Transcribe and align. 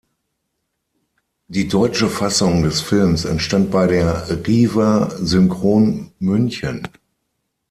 Die 1.47 1.67
deutsche 1.67 2.09
Fassung 2.09 2.63
des 2.63 2.81
Films 2.81 3.23
entstand 3.23 3.69
bei 3.69 3.85
der 3.85 4.27
Riva-Synchron, 4.47 6.09
München. 6.17 6.87